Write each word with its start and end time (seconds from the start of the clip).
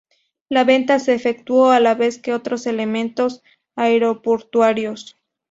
La 0.49 0.63
venta 0.63 0.97
se 0.97 1.13
efectuó 1.13 1.69
a 1.69 1.79
la 1.79 1.93
vez 1.93 2.17
que 2.17 2.33
otros 2.33 2.65
elementos 2.65 3.43
aeroportuarios. 3.75 5.15